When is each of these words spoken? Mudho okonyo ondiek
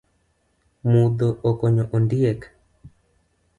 Mudho 0.91 1.27
okonyo 1.49 1.83
ondiek 1.95 2.39